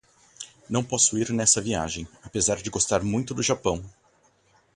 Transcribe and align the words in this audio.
Não 0.67 0.83
posso 0.83 1.15
ir 1.19 1.29
nessa 1.29 1.61
viagem, 1.61 2.07
apesar 2.23 2.57
de 2.59 2.71
gostar 2.71 3.03
muito 3.03 3.35
do 3.35 3.43
Japão. 3.43 3.85